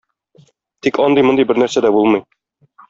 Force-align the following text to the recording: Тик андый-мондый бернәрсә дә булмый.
Тик 0.87 0.97
андый-мондый 1.05 1.49
бернәрсә 1.53 1.87
дә 1.89 1.95
булмый. 1.99 2.29